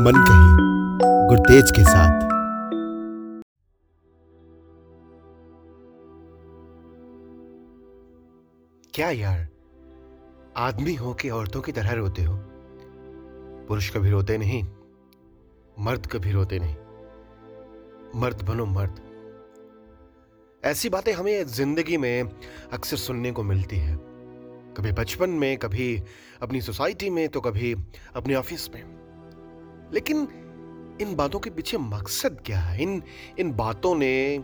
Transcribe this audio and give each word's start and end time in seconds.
मन 0.00 0.24
कही 0.28 0.56
गुरतेज 1.28 1.70
के 1.70 1.84
साथ। 1.84 2.20
क्या 8.94 9.10
यार? 9.10 9.48
आदमी 10.56 10.94
हो 10.94 11.14
कि 11.14 11.30
औरतों 11.30 11.60
की 11.60 11.72
तरह 11.72 11.92
रोते 11.92 12.22
हो? 12.22 12.36
पुरुष 13.68 13.90
कभी 13.96 14.10
रोते 14.10 14.38
नहीं, 14.38 14.64
मर्द 15.78 16.06
कभी 16.06 16.30
रोते 16.30 16.58
नहीं। 16.58 16.76
मर्द 18.20 18.42
बनो 18.42 18.66
मर्द। 18.66 19.00
ऐसी 20.64 20.88
बातें 20.88 21.12
हमें 21.12 21.46
ज़िंदगी 21.46 21.96
में 21.96 22.30
अक्सर 22.72 22.96
सुनने 22.96 23.32
को 23.32 23.42
मिलती 23.42 23.76
है। 23.76 24.09
कभी 24.76 24.92
बचपन 24.92 25.30
में, 25.30 25.58
कभी 25.58 26.02
अपनी 26.42 26.60
सोसाइटी 26.60 27.10
में 27.10 27.28
तो 27.28 27.40
कभी 27.40 27.76
अपने 28.16 28.34
ऑफ़िस 28.34 28.70
में। 28.70 28.82
लेकिन 29.92 30.16
इन 31.00 31.16
बातों 31.16 31.40
के 31.40 31.50
पीछे 31.50 31.78
मकसद 31.78 32.40
क्या 32.46 32.58
है? 32.58 32.82
इन 32.82 33.02
इन 33.38 33.52
बातों 33.52 33.94
ने 33.94 34.36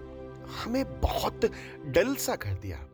हमें 0.65 1.01
बहुत 1.01 1.53
डल 1.87 2.15
सा 2.15 2.37
कर 2.37 2.51
दिया। 2.51 2.87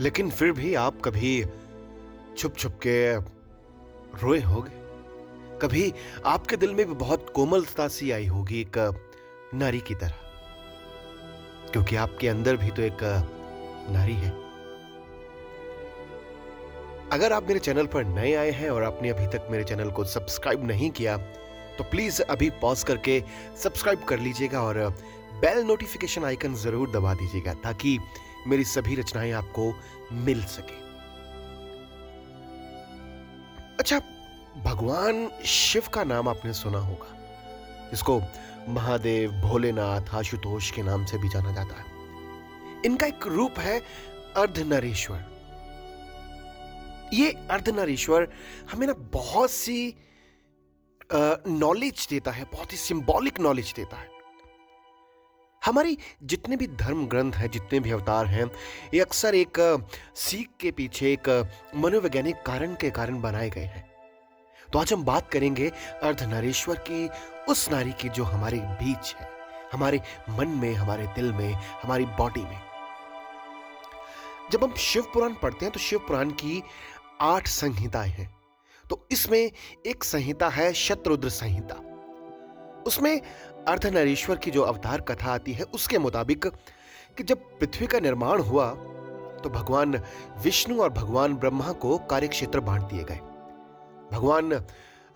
लेकिन 0.00 0.30
फिर 0.30 0.52
भी 0.52 0.74
आप 0.74 1.00
कभी 1.04 1.44
छुप 2.38 2.56
छुप 2.56 2.72
के 2.72 3.16
रोए 4.22 4.40
होगे? 4.40 4.82
कभी 5.58 5.94
आपके 6.26 6.56
दिल 6.56 6.74
में 6.74 6.86
भी 6.86 6.94
बहुत 6.94 7.32
कोमलता 7.34 7.88
सी 7.88 8.10
आई 8.10 8.26
होगी 8.26 8.60
एक 8.60 9.00
नारी 9.54 9.80
की 9.80 9.94
तरह? 9.94 10.18
क्योंकि 11.72 11.96
आपके 11.96 12.28
अंदर 12.28 12.56
भी 12.56 12.70
तो 12.70 12.82
एक 12.82 12.98
नारी 13.90 14.14
है। 14.14 14.41
अगर 17.12 17.32
आप 17.32 17.48
मेरे 17.48 17.60
चैनल 17.60 17.86
पर 17.86 18.04
नए 18.04 18.32
आए 18.34 18.50
हैं 18.50 18.68
और 18.70 18.82
आपने 18.82 19.08
अभी 19.10 19.26
तक 19.26 19.48
मेरे 19.50 19.64
चैनल 19.64 19.90
को 19.90 20.04
सब्सक्राइब 20.04 20.66
नहीं 20.66 20.90
किया 20.90 21.16
तो 21.78 21.84
प्लीज़ 21.84 22.20
अभी 22.22 22.48
पॉज 22.60 22.82
करके 22.84 23.22
सब्सक्राइब 23.62 24.04
कर 24.04 24.18
लीजिएगा 24.18 24.62
और 24.62 24.78
बेल 25.40 25.58
नोटिफिकेशन 25.64 26.24
आइकन 26.24 26.54
ज़रूर 26.54 26.90
दबा 26.90 27.12
दीजिएगा 27.14 27.54
ताकि 27.54 27.98
मेरी 28.46 28.64
सभी 28.64 28.94
रचनाएँ 28.94 29.32
आपको 29.32 29.72
मिल 30.12 30.42
सके। 30.44 30.80
अच्छा 33.76 33.98
भगवान 34.64 35.28
शिव 35.46 35.88
का 35.94 36.04
नाम 36.04 36.28
आपने 36.28 36.52
सुना 36.52 36.78
होगा। 36.78 37.90
इसको 37.92 38.20
महादेव 38.68 39.32
भोलेनाथ 39.42 40.14
आशुतोष 40.14 40.70
के 40.70 40.82
नाम 40.82 41.04
से 41.04 41.18
भी 41.18 41.28
जाना 41.28 41.52
जाता 41.52 41.76
है। 41.76 41.84
इनका 42.86 43.06
एक 43.06 43.26
रूप 43.26 43.58
है 43.58 43.78
अर्धनरेश्वर। 44.36 45.24
ये 47.12 47.30
अर्धनरेश्वर 47.50 48.28
हमें 48.72 48.86
ना 48.86 48.92
बहुत 49.12 49.50
सी 49.50 49.94
नॉलेज 51.12 52.06
देता 52.10 52.30
है, 52.30 52.44
बहुत 52.44 52.72
ही 52.72 52.76
सिंबॉलिक 52.78 53.40
नॉलेज 53.40 53.72
देता 53.76 53.96
है। 53.96 54.10
हमारी 55.62 55.96
जितने 56.22 56.56
भी 56.56 56.66
धर्म 56.66 57.06
ग्रंथ 57.06 57.32
हैं, 57.32 57.50
जितने 57.50 57.80
भी 57.80 57.90
अवतार 57.90 58.26
हैं, 58.26 58.50
ये 58.94 59.00
अक्सर 59.00 59.34
एक 59.34 59.58
सीख 60.16 60.48
के 60.60 60.70
पीछे 60.70 61.12
एक 61.12 61.28
मनोवैज्ञानिक 61.76 62.42
कारण 62.46 62.74
के 62.74 62.90
कारण 62.90 63.20
बनाए 63.20 63.50
गए 63.50 63.64
हैं। 63.64 63.84
तो 64.72 64.78
आज 64.78 64.92
हम 64.92 65.04
बात 65.04 65.30
करेंगे 65.30 65.68
अर्धनारीश्वर 66.02 66.76
की, 66.88 67.08
उस 67.48 67.70
नारी 67.70 67.92
की 67.92 68.08
जो 68.08 68.24
हमारे 68.24 68.58
बीच 68.58 69.14
है, 69.14 69.28
हमारे 69.72 70.00
मन 70.30 70.48
में, 70.58 70.72
हमारे 70.74 71.06
दिल 71.06 71.32
में, 71.32 71.52
हमारी 71.52 72.04
बॉडी 72.18 72.42
में। 72.42 72.60
जब 74.52 74.64
हम 74.64 74.74
शिव 74.76 75.02
पुराण 75.14 75.34
पढ़ते 75.34 75.64
हैं 75.64 75.72
तो 75.72 75.80
शिव 75.80 75.98
पुराण 75.98 76.30
की 76.32 76.62
आठ 77.22 77.46
संहिताएँ 77.46 78.10
हैं। 78.10 78.28
तो 78.84 79.06
इसमें 79.12 79.50
एक 79.86 80.04
संहिता 80.04 80.48
है 80.48 80.72
शत्रुद्र 80.72 81.28
संहिता। 81.28 81.74
उसमें 82.86 83.20
अर्धनरीश्वर 83.68 84.36
की 84.36 84.50
जो 84.50 84.62
अवतार 84.62 85.00
कथा 85.00 85.32
आती 85.32 85.52
है, 85.52 85.64
उसके 85.64 85.98
मुताबिक 85.98 86.46
कि 87.18 87.22
जब 87.22 87.42
पृथ्वी 87.60 87.86
का 87.86 88.00
निर्माण 88.00 88.40
हुआ 88.40 88.70
तो 89.42 89.50
भगवान 89.50 89.96
विष्णु 90.42 90.80
और 90.82 90.90
भगवान 90.90 91.34
ब्रह्मा 91.34 91.72
को 91.72 91.98
कार्यक्षेत्र 92.10 92.60
बांट 92.60 92.82
दिए 92.82 93.04
गए। 93.04 93.18
भगवान 94.12 94.64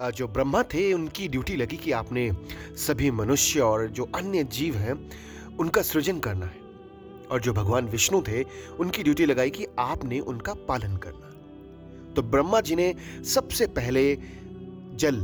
जो 0.02 0.28
ब्रह्मा 0.28 0.62
थे, 0.62 0.92
उनकी 0.92 1.28
ड्यूटी 1.28 1.56
लगी 1.56 1.76
कि 1.76 1.92
आपने 1.92 2.30
सभी 2.76 3.10
मनुष्य 3.10 3.60
और 3.60 3.86
जो 3.88 4.08
अन्य 4.14 4.44
जीव 4.44 4.76
हैं, 4.76 4.94
उनका 5.58 5.82
सृजन 5.82 6.18
करना 6.20 6.46
है। 6.46 6.64
और 7.26 7.40
जो 7.40 7.52
भगवान 7.52 7.86
विष्णु 7.86 8.22
थे, 8.22 8.42
उनकी 8.80 9.02
ड्यूटी 9.02 9.26
लगाई 9.26 9.50
कि 9.50 9.66
आपने 9.78 10.20
उनका 10.20 10.54
पालन 10.68 10.96
करना 10.96 11.30
तो 12.16 12.22
ब्रह्मा 12.22 12.60
जी 12.60 12.76
ने 12.76 12.94
सबसे 13.24 13.66
पहले 13.66 14.14
जल, 14.94 15.16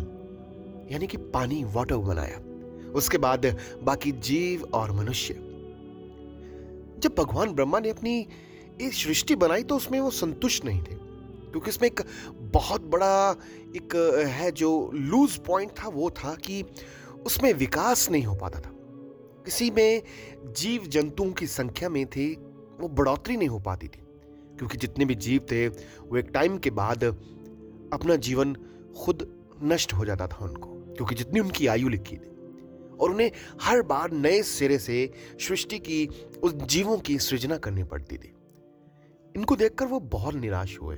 यानी 0.93 1.07
कि 1.07 1.17
पानी 1.17 1.65
वाटर 1.65 1.97
बनाया। 1.97 2.39
उसके 2.93 3.19
बाद 3.19 3.47
बाकी 3.83 4.13
जीव 4.13 4.65
और 4.75 4.93
मनुष्य। 4.93 5.35
जब 6.99 7.15
भगवान 7.19 7.53
ब्रह्मा 7.53 7.81
ने 7.81 7.91
अपनी 7.91 8.29
एक 8.83 8.93
सृष्टि 8.93 9.37
बनाई 9.37 9.63
तो 9.63 9.77
उसमें 9.77 10.01
वो 10.01 10.11
संतुष्ट 10.11 10.65
नहीं 10.65 10.81
थे। 10.83 10.95
क्योंकि 11.51 11.71
इसमें 11.71 11.89
एक 11.89 12.01
बहुत 12.53 12.83
बड़ा 12.83 13.37
एक, 13.77 13.95
है 14.29 14.51
जो 14.53 14.91
लूज 14.95 15.37
पॉइंट 15.37 15.71
था, 15.71 15.89
वो 15.89 16.11
था 16.11 16.35
कि 16.35 16.65
उसमें 17.27 17.53
विकास 17.55 18.11
नहीं 18.11 18.23
हो 18.23 18.35
पाता 18.35 18.61
था। 18.61 18.71
किसी 19.45 19.71
में 19.71 20.03
जीव 20.53 20.87
जंतुओं 20.87 21.33
की 21.33 21.47
संख्या 21.47 21.89
में 21.89 22.07
थी, 22.07 22.35
वो 22.81 22.89
बढ़ोतरी 22.89 23.37
नहीं 23.37 23.49
हो 23.49 23.59
पाती 23.59 23.89
थी। 23.89 24.02
क्योंकि 24.63 24.79
जितने 24.79 25.05
भी 25.05 25.15
जीव 25.15 25.47
थे, 25.51 25.67
वो 25.69 26.17
एक 26.17 26.27
टाइम 26.27 26.59
के 26.59 26.71
बाद 26.71 27.05
अपना 27.05 28.17
जीवन 28.17 28.55
खुद 28.99 29.27
नष्ट 29.63 29.93
हो 29.93 30.05
जाता 30.05 30.27
था 30.27 30.45
उनको, 30.45 30.69
क्योंकि 30.97 31.15
जितनी 31.15 31.41
उनकी 31.41 31.67
आयु 31.67 31.89
लिखी 31.89 32.17
थी। 32.17 32.31
और 32.97 33.11
उन्हें 33.11 33.31
हर 33.63 33.83
बार 33.83 34.11
नए 34.11 34.43
सिरे 34.43 34.79
से 34.79 35.11
सृष्टि 35.41 35.79
की, 35.79 36.07
उस 36.43 36.55
जीवों 36.55 36.99
की 36.99 37.19
सृजना 37.19 37.57
करनी 37.57 37.85
पड़ती 37.85 38.19
थी। 38.19 38.33
इनको 39.37 39.57
देखकर 39.57 39.87
वो 39.87 40.01
बहुत 40.01 40.35
निराश 40.35 40.79
हुए 40.83 40.97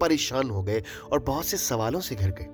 परेशान 0.00 0.50
हो 0.50 0.62
गए 0.62 0.82
और 1.12 1.22
बहुत 1.22 1.44
से 1.44 1.56
सवालों 1.56 2.00
से 2.00 2.14
घिर 2.14 2.30
गए। 2.30 2.48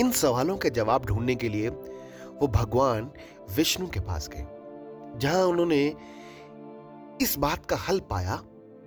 इन 0.00 0.10
सवालों 0.12 0.56
के 0.58 0.70
जवाब 0.70 1.06
ढूँढने 1.06 1.34
के 1.34 1.48
लिए 1.48 1.68
वो 1.68 2.48
भगवान 2.48 3.10
विष्णु 3.56 3.88
के 3.88 4.00
पास 4.00 4.30
गए, 4.34 4.46
जहाँ 5.18 5.44
उन्होंने 5.44 5.94
इस 7.24 7.38
बात 7.38 7.66
का 7.66 7.76
हल 7.76 8.00
पाया 8.00 8.36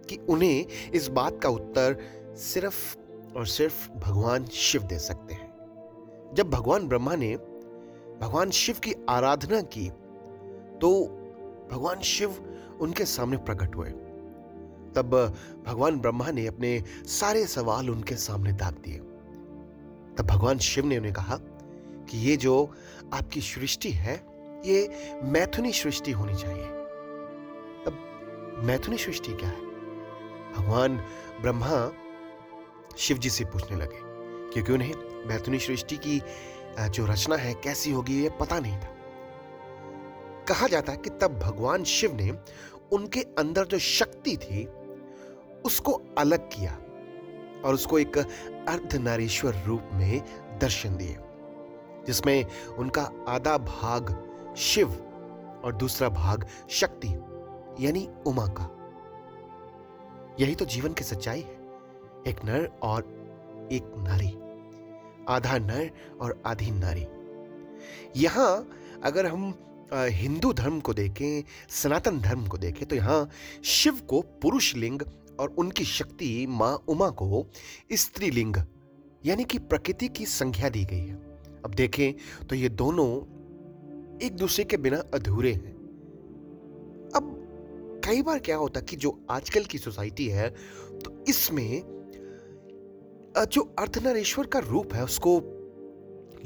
कि 0.09 0.17
उन्हें 0.29 0.91
इस 0.93 1.07
बात 1.07 1.39
का 1.43 1.49
उत्तर 1.49 1.97
सिर्फ़ 2.37 2.97
और 3.37 3.45
सिर्फ़ 3.47 3.89
भगवान 3.91 4.45
शिव 4.45 4.83
दे 4.83 4.99
सकते 4.99 5.33
हैं। 5.33 6.33
जब 6.33 6.49
भगवान 6.49 6.87
ब्रह्मा 6.87 7.15
ने 7.15 7.35
भगवान 8.21 8.49
शिव 8.51 8.79
की 8.79 8.93
आराधना 9.09 9.61
की 9.61 9.89
तो 10.81 10.91
भगवान 11.71 12.01
शिव 12.01 12.35
उनके 12.81 13.05
सामने 13.05 13.37
प्रकट 13.37 13.75
हुए। 13.75 13.89
तब 14.95 15.35
भगवान 15.67 15.99
ब्रह्मा 15.99 16.31
ने 16.31 16.47
अपने 16.47 16.83
सारे 17.07 17.45
सवाल 17.47 17.89
उनके 17.89 18.15
सामने 18.15 18.53
दाग 18.53 18.73
दिए। 18.73 18.99
तब 20.17 20.27
भगवान 20.27 20.57
शिव 20.59 20.85
ने 20.85 20.97
उन्हें 20.97 21.13
कहा 21.13 21.37
कि 22.09 22.17
ये 22.17 22.37
जो 22.37 22.55
आपकी 23.13 23.41
सृष्टि 23.41 23.91
है, 23.91 24.15
ये 24.65 25.21
मैथुनी 25.23 25.71
सृष्टि 25.71 26.11
होनी 26.11 26.35
चाहिए। 26.35 26.73
मैथुनी 28.57 28.97
सृष्टि 28.97 29.33
क्या 29.33 29.49
है? 29.49 29.65
भगवान 30.53 30.97
ब्रह्मा 31.41 31.91
शिव 32.97 33.17
जी 33.17 33.29
से 33.29 33.45
पूछने 33.45 33.77
लगे, 33.77 33.99
क्योंकि 34.53 34.71
उन्हें 34.73 34.93
मैथुनी 35.27 35.59
सृष्टि 35.59 35.97
की 35.97 36.21
जो 36.79 37.05
रचना 37.05 37.35
है, 37.35 37.53
कैसी 37.53 37.91
होगी, 37.91 38.21
ये 38.23 38.29
पता 38.39 38.59
नहीं 38.59 38.77
था। 38.77 38.95
कहा 40.47 40.67
जाता 40.67 40.91
है 40.91 40.97
कि 40.97 41.09
तब 41.21 41.39
भगवान 41.39 41.83
शिव 41.83 42.15
ने 42.15 42.31
उनके 42.91 43.21
अंदर 43.37 43.65
जो 43.65 43.79
शक्ति 43.79 44.35
थी, 44.37 44.65
उसको 45.65 46.01
अलग 46.17 46.49
किया 46.49 46.77
और 47.65 47.73
उसको 47.73 47.99
एक 47.99 48.17
अर्धनारीश्वर 48.17 49.63
रूप 49.65 49.89
में 49.93 50.21
दर्शन 50.59 50.95
दिए, 50.97 51.17
जिसमें 52.07 52.45
उनका 52.77 53.09
आधा 53.27 53.57
भाग 53.57 54.15
शिव 54.57 54.91
और 55.63 55.75
दूसरा 55.75 56.09
भाग 56.11 56.47
शक्ति। 56.69 57.07
यानी 57.79 58.07
उमा 58.27 58.45
का। 58.57 58.73
यही 60.39 60.55
तो 60.55 60.65
जीवन 60.65 60.93
की 60.93 61.03
सच्चाई 61.03 61.41
है। 61.41 61.55
एक 62.27 62.43
नर 62.45 62.65
और 62.83 63.03
एक 63.71 63.93
नारी। 63.97 64.33
आधा 65.29 65.57
नर 65.57 65.89
और 66.21 66.41
आधी 66.45 66.71
नारी। 66.71 67.05
यहाँ 68.15 68.67
अगर 69.03 69.25
हम 69.25 69.53
हिंदू 69.93 70.51
धर्म 70.53 70.79
को 70.79 70.93
देखें, 70.93 71.43
सनातन 71.69 72.19
धर्म 72.21 72.47
को 72.47 72.57
देखें 72.57 72.87
तो 72.87 72.95
यहाँ 72.95 73.29
शिव 73.63 73.99
को 74.09 74.21
पुरुष 74.41 74.75
लिंग 74.75 75.01
और 75.39 75.49
उनकी 75.49 75.83
शक्ति 75.83 76.45
माँ 76.49 76.73
उमा 76.87 77.09
को 77.11 77.45
स्त्रीलिंग 77.93 78.55
यानी 79.25 79.43
कि 79.43 79.57
प्रकृति 79.59 80.07
की 80.07 80.25
संख्या 80.25 80.69
दी 80.69 80.83
गई 80.85 80.99
है। 80.99 81.15
अब 81.65 81.73
देखें 81.75 82.13
तो 82.47 82.55
ये 82.55 82.69
दोनों 82.71 83.07
एक 84.25 84.35
दूसरे 84.35 84.65
के 84.65 84.77
बिना 84.77 85.01
अधूरे 85.13 85.53
हैं। 85.53 85.76
कई 88.07 88.21
बार 88.21 88.39
क्या 88.39 88.55
होता 88.57 88.79
कि 88.79 88.95
जो 88.95 89.09
आजकल 89.31 89.63
की 89.63 89.77
सोसाइटी 89.77 90.25
है 90.29 90.49
तो 90.99 91.11
इसमें 91.29 91.81
जो 93.45 93.61
अर्धनारेश्वर 93.79 94.45
का 94.45 94.59
रूप 94.61 94.93
है, 94.93 95.03
उसको 95.03 95.39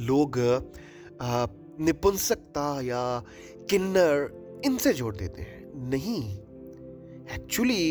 लोग 0.02 0.38
निपुंसकता 1.81 2.66
या 2.81 3.04
किन्नर, 3.69 4.62
इनसे 4.66 4.94
जोड़ 4.94 5.16
देते 5.16 5.42
हैं। 5.42 5.90
नहीं 5.90 6.24
एक्चुअली 7.36 7.84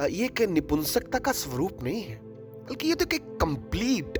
ये 0.00 0.24
एक 0.24 0.42
निपुंसकता 0.50 1.18
का 1.18 1.32
स्वरूप 1.34 1.82
नहीं 1.82 2.02
है, 2.02 2.16
बल्कि 2.16 2.88
ये 2.88 2.94
तो 2.94 3.04
एक 3.14 3.28
कंप्लीट 3.42 4.18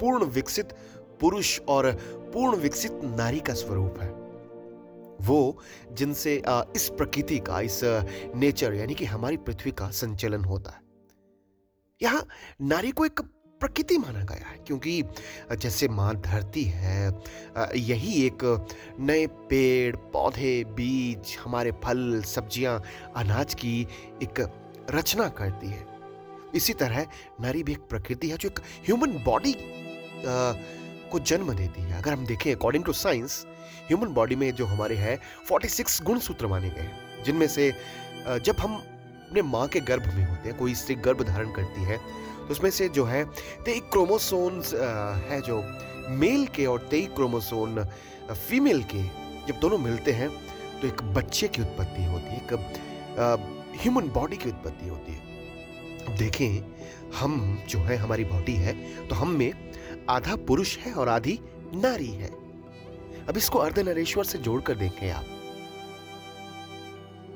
पूर्ण 0.00 0.24
विकसित 0.30 0.72
पुरुष 1.20 1.58
और 1.68 1.90
पूर्ण 2.32 2.56
विकसित 2.58 3.00
नारी 3.04 3.40
का 3.40 3.54
स्वरूप 3.56 4.00
है। 4.00 4.09
वो 5.20 5.58
जिनसे 5.92 6.36
इस 6.76 6.88
प्रकृति 6.90 7.38
का, 7.38 7.60
इस 7.60 7.80
नेचर 8.36 8.74
यानी 8.74 8.94
कि 8.94 9.04
हमारी 9.06 9.36
पृथ्वी 9.38 9.70
का 9.72 9.90
संचलन 9.92 10.44
होता 10.44 10.70
है। 10.70 10.82
यहाँ 12.00 12.26
नारी 12.62 12.90
को 12.90 13.04
एक 13.04 13.20
प्रकृति 13.60 13.96
माना 13.98 14.20
गया 14.24 14.46
है, 14.46 14.56
क्योंकि 14.58 15.02
जैसे 15.52 15.88
माँ 15.90 16.14
धरती 16.16 16.62
है 16.64 17.12
यही 17.76 18.14
एक 18.26 18.44
नए 19.00 19.26
पेड़, 19.50 19.96
पौधे, 20.12 20.64
बीज, 20.66 21.36
हमारे 21.42 21.72
फल, 21.84 22.22
सब्ज़ियाँ, 22.26 22.80
अनाज 23.16 23.54
की 23.54 23.80
एक 24.22 24.40
रचना 24.90 25.28
करती 25.30 25.66
है। 25.66 25.84
इसी 26.54 26.72
तरह 26.74 27.06
नारी 27.40 27.62
भी 27.62 27.72
एक 27.72 27.80
प्रकृति 27.90 28.28
है 28.28 28.36
जो 28.36 28.48
एक 28.48 28.60
ह्यूमन 28.86 29.22
बॉडी 29.24 29.54
को 31.12 31.18
जन्म 31.20 31.52
देती 31.54 31.82
है। 31.82 31.98
अगर 31.98 32.12
हम 32.12 32.26
देखें 32.26 32.52
according 32.54 32.84
to 32.84 32.92
science 32.94 33.44
human 33.88 34.12
body 34.14 34.36
में 34.36 34.50
जो 34.54 34.66
हमारे 34.66 34.96
हैं 34.96 35.18
46 35.50 36.02
गुण 36.02 36.18
सूत्र 36.20 36.46
माने 36.46 36.70
गए 36.70 36.80
हैं, 36.80 37.24
जिनमें 37.24 37.46
से 37.48 37.70
जब 38.20 38.60
हम 38.60 38.74
अपने 38.74 39.42
माँ 39.44 39.66
के 39.68 39.80
गर्भ 39.82 40.06
में 40.06 40.24
होते 40.24 40.48
हैं, 40.48 40.56
कोई 40.58 40.74
स्त्री 40.74 40.94
गर्भ 40.96 41.22
धारण 41.22 41.52
करती 41.52 41.84
है 41.84 41.96
तो 41.96 42.48
उसमें 42.50 42.70
से 42.70 42.88
जो 42.90 43.04
है 43.04 43.24
तेई 43.64 43.80
क्रोमोसोन्स 43.90 44.74
है 45.26 45.40
जो 45.42 45.62
मेल 46.16 46.46
के 46.54 46.66
और 46.66 46.86
तेई 46.90 47.06
क्रोमोसोन 47.16 47.84
फीमेल 48.30 48.82
के, 48.84 49.02
जब 49.46 49.60
दोनों 49.60 49.78
मिलते 49.78 50.12
हैं 50.12 50.28
तो 50.80 50.86
एक 50.88 51.02
बच्चे 51.14 51.48
की 51.48 51.62
उत्पत्ति 51.62 52.04
होती 52.04 52.26
है, 52.26 52.36
एक 52.38 52.52
ह्यूमन 53.80 54.08
बॉडी 54.10 54.36
की 54.36 54.48
उत्पत्ति 54.48 54.88
होती 54.88 55.12
है। 55.12 55.28
अब 56.06 56.16
देखें, 56.16 56.62
हम 57.14 57.62
जो 57.68 57.78
है, 57.78 57.96
हमारी 57.96 58.24
बॉडी 58.24 58.54
है 58.56 58.74
तो 59.08 59.14
हम 59.14 59.30
में 59.32 59.52
आधा 60.10 60.36
पुरुष 60.46 60.76
है 60.78 60.92
और 60.92 61.08
आधी 61.08 61.38
नारी 61.74 62.10
है। 62.12 62.30
अब 63.30 63.36
इसको 63.36 63.58
अर्धनरेश्वर 63.58 64.24
से 64.24 64.38
जोड़कर 64.38 64.74
देखें 64.74 65.10
आप। 65.10 65.24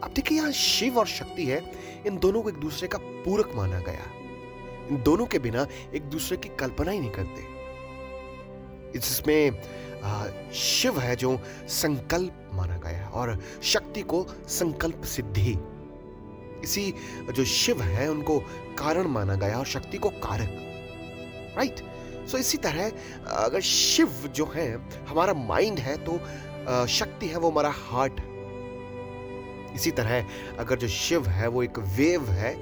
अब 0.05 0.12
देखिए, 0.14 0.38
यहाँ 0.38 0.50
शिव 0.52 0.99
और 0.99 1.06
शक्ति 1.06 1.44
है, 1.46 1.61
इन 2.06 2.19
दोनों 2.19 2.43
को 2.43 2.49
एक 2.49 2.56
दूसरे 2.56 2.88
का 2.88 2.99
पूरक 2.99 3.52
माना 3.56 3.79
गया। 3.79 4.05
इन 4.91 5.02
दोनों 5.02 5.26
के 5.26 5.38
बिना 5.38 5.67
एक 5.94 6.02
दूसरे 6.02 6.37
की 6.37 6.49
कल्पना 6.49 6.91
ही 6.91 6.99
नहीं 7.00 7.11
करते। 7.11 8.99
इसमें 8.99 9.62
शिव 10.55 10.99
है 11.00 11.17
जो 11.17 11.38
संकल्प 11.69 12.50
माना 12.55 12.76
गया 12.76 13.08
और 13.08 13.38
शक्ति 13.62 14.02
को 14.02 14.26
संकल्प 14.49 15.05
सिद्धि। 15.05 15.56
इसी 16.64 16.94
जो 17.32 17.44
शिव 17.44 17.82
है, 17.82 18.11
उनको 18.11 18.38
कारण 18.79 19.08
माना 19.08 19.35
गया 19.37 19.58
और 19.58 19.67
शक्ति 19.67 19.99
को 19.99 20.08
कारक। 20.08 21.55
राइट 21.56 21.81
सो 22.26 22.38
इसी 22.38 22.58
तरह, 22.58 22.90
अगर 23.36 23.60
शिव 23.62 24.08
जो 24.34 24.44
है, 24.54 24.68
हमारा 25.08 25.34
माइंड 25.34 25.78
है 25.78 25.96
तो 26.04 26.18
शक्ति 26.88 27.26
है, 27.26 27.36
वो 27.36 27.50
हमारा 27.50 27.72
हार्ट 27.76 28.20
इसी 29.74 29.90
तरह, 29.90 30.24
अगर 30.58 30.78
जो 30.78 30.88
शिव 30.88 31.26
है, 31.28 31.48
वो 31.48 31.62
एक 31.62 31.78
वेव 31.96 32.30
है 32.30 32.52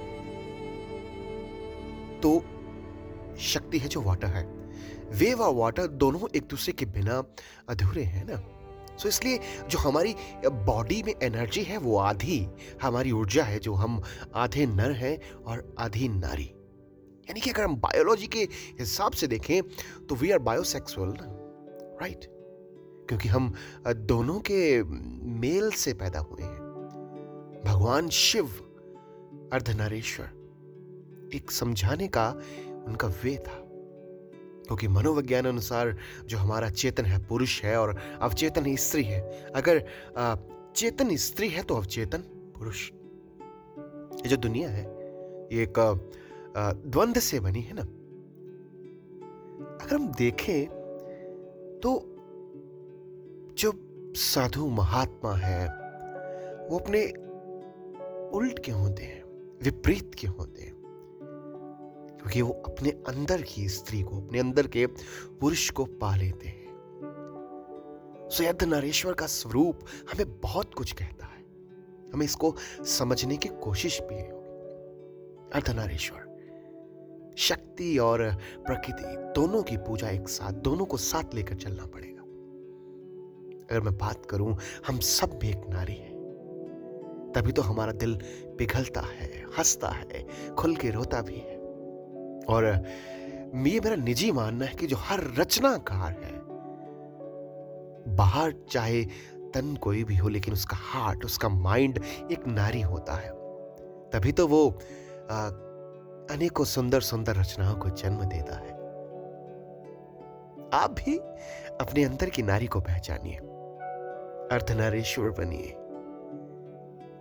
तो 2.21 2.39
शक्ति 3.43 3.79
है 3.79 3.89
जो 3.89 4.01
वाटर 4.03 4.29
है। 4.29 4.45
वेव 5.13 5.41
और 5.43 5.55
वाटर 5.55 5.87
दोनों 5.87 6.29
एक 6.37 6.47
दूसरे 6.47 6.73
के 6.73 6.87
बिना 6.87 7.23
अधूरे 7.69 8.03
हैं 8.05 8.25
ना। 8.27 8.37
सो 8.99 9.09
इसलिए 9.09 9.39
जो 9.71 9.79
हमारी 9.79 10.15
बॉडी 10.47 11.03
में 11.03 11.15
एनर्जी 11.23 11.63
है, 11.63 11.77
वो 11.79 11.97
आधी, 11.99 12.47
हमारी 12.83 13.11
ऊर्जा 13.13 13.45
है, 13.45 13.59
जो 13.59 13.75
हम 13.75 14.03
आधे 14.35 14.67
नर 14.67 14.93
हैं 14.93 15.19
और 15.45 15.75
आधी 15.79 16.09
नारी। 16.09 16.51
यानी 17.23 17.41
कि 17.41 17.51
अगर 17.51 17.65
हम 17.65 17.77
बायोलॉजी 17.77 18.27
के 18.27 18.43
हिसाब 18.81 19.13
से 19.13 19.27
देखें 19.27 19.63
तो 20.07 20.15
वी 20.15 20.31
आर 20.31 20.39
बायोसेक्सुअल 20.39 21.15
राइट 22.03 22.27
क्योंकि 23.09 23.29
हम 23.29 23.53
दोनों 23.87 24.39
के 24.41 24.83
मेल 25.41 25.71
से 25.71 25.93
पैदा 25.95 26.19
हुए 26.19 26.43
हैं। 26.43 26.61
भगवान 27.65 28.09
शिव, 28.09 28.47
अर्धनारेश्वर, 29.53 30.27
एक 31.35 31.51
समझाने 31.51 32.09
का 32.09 32.29
उनका 32.87 33.09
वे 33.09 33.37
था। 33.37 33.59
क्योंकि 34.67 34.89
मनोविज्ञान 34.89 35.47
अनुसार 35.47 35.97
जो 36.27 36.39
हमारा 36.39 36.71
चेतन 36.71 37.05
है, 37.05 37.19
पुरुष 37.27 37.63
है 37.63 37.77
और 37.77 38.19
अवचेतन 38.23 38.77
स्त्री 38.77 39.03
है। 39.05 39.21
अगर 39.55 39.85
चेतन 40.77 41.17
स्त्री 41.17 41.49
है 41.49 41.63
तो 41.63 41.75
अवचेतन 41.75 42.19
पुरुष। 42.59 42.91
ये 44.23 44.29
जो 44.29 44.37
दुनिया 44.37 44.71
है, 44.71 44.85
ये 45.53 45.63
एक 45.63 45.79
द्वंद्व 46.57 47.21
से 47.21 47.41
बनी, 47.41 47.61
है 47.61 47.75
ना? 47.75 47.83
अगर 49.85 49.95
हम 49.95 50.13
देखें 50.13 50.67
तो 51.83 52.05
जो 53.59 53.73
साधु 54.15 54.67
महात्मा 54.67 55.35
है, 55.35 55.69
वो 56.69 56.79
अपने 56.79 57.07
उल्ट 58.37 58.65
के 58.65 58.73
होते 58.73 59.03
हैं? 59.03 59.25
विपरीत 59.63 60.15
के 60.15 60.27
होते 60.27 60.63
हैं? 60.63 60.75
क्योंकि 62.21 62.43
वो 62.43 62.53
अपने 62.53 62.91
अंदर 62.91 63.43
की 63.43 63.69
स्त्री 63.69 64.03
को, 64.03 64.21
अपने 64.21 64.39
अंदर 64.39 64.67
के 64.67 64.87
पुरुष 65.41 65.71
को 65.71 65.85
पा 65.85 66.17
लेते 66.17 66.49
हैं। 66.49 66.63
नरेश्वर 68.67 69.13
का 69.13 69.27
स्वरूप 69.27 69.81
हमें 70.13 70.41
बहुत 70.41 70.75
कुछ 70.75 70.93
कहता 70.93 71.27
है। 71.27 71.45
हमें 72.13 72.25
इसको 72.25 72.57
समझने 72.81 73.37
की 73.37 73.49
कोशिश 73.49 74.01
भी 74.03 74.15
होगी 74.15 74.43
अर्धनारेश्वर 75.55 76.22
शक्ति 77.37 77.99
और 77.99 78.37
प्रकृति, 78.67 79.17
दोनों 79.41 79.63
की 79.63 79.77
पूजा 79.77 80.09
एक 80.09 80.29
साथ, 80.29 80.53
दोनों 80.53 80.85
को 80.85 80.97
साथ 80.97 81.35
लेकर 81.35 81.55
चलना 81.55 81.87
पड़ेगा। 81.87 82.23
अगर 83.71 83.81
मैं 83.81 83.99
बात 83.99 84.27
करूँ, 84.27 84.57
हम 84.87 84.99
सब 84.99 85.39
भी 85.39 85.49
एक 85.49 85.63
नारी 85.69 85.95
है। 85.95 86.13
तभी 87.33 87.53
तो 87.53 87.63
हमारा 87.63 87.93
दिल 87.93 88.19
पिघलता 88.59 89.01
है, 89.01 89.45
हंसता 89.59 89.89
है, 89.89 90.27
खुल 90.55 90.77
के 90.77 90.91
रोता 90.91 91.23
भी 91.23 91.35
है। 91.35 91.57
और 92.49 92.85
ये 93.55 93.81
मेरा 93.81 93.97
निजी 93.97 94.33
मानना 94.33 94.65
है 94.65 94.75
कि 94.75 94.87
जो 94.87 94.97
हर 94.97 95.21
रचनाकार 95.39 96.13
है, 96.13 96.43
बाहर 98.17 98.55
चाहे 98.71 99.05
तन 99.55 99.77
कोई 99.77 100.05
भी 100.05 100.17
हो, 100.17 100.29
लेकिन 100.29 100.55
उसका 100.55 100.77
हार्ट 100.77 101.25
उसका 101.25 101.49
माइंड 101.49 102.01
एक 102.33 102.47
नारी 102.47 102.81
होता 102.81 103.15
है। 103.15 103.31
तभी 104.11 104.33
तो 104.33 104.47
वो 104.47 104.79
अनेकों 106.33 106.65
सुंदर 106.65 107.01
सुंदर 107.01 107.37
रचनाओं 107.37 107.75
को 107.75 107.89
जन्म 107.91 108.25
देता 108.25 108.57
है। 108.57 108.71
आप 110.75 110.91
भी 110.91 111.17
अपने 111.81 112.05
अंदर 112.05 112.31
की 112.31 112.43
नारी 112.43 112.67
को 112.67 112.81
पहचानिए। 112.81 113.37
अर्धनारीश्वर 114.53 115.31
बनिए। 115.31 115.69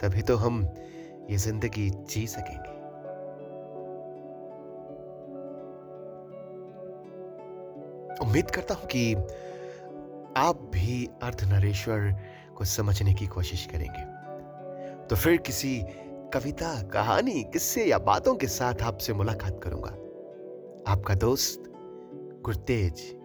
तभी 0.01 0.22
तो 0.22 0.36
हम 0.36 0.63
ये 1.30 1.38
ज़िंदगी 1.38 1.89
जी 1.89 2.27
सकेंगे। 2.27 2.72
उम्मीद 8.25 8.51
करता 8.51 8.74
हूँ 8.74 8.86
कि 8.86 9.13
आप 10.38 10.70
भी 10.74 11.10
अर्धनरेश्वर 11.24 12.15
को 12.58 12.65
समझने 12.65 13.13
की 13.13 13.27
कोशिश 13.27 13.65
करेंगे। 13.65 14.06
तो 15.08 15.15
फिर 15.15 15.38
किसी 15.38 15.82
कविता 16.33 16.81
कहानी 16.81 17.43
किस्से 17.43 17.85
या 17.85 17.97
बातों 17.97 18.35
के 18.35 18.47
साथ 18.47 18.81
आपसे 18.81 19.13
मुलाकात 19.13 19.59
करूँगा। 19.63 19.89
आपका 20.91 21.15
दोस्त 21.15 21.63
गुरतेज। 22.45 23.21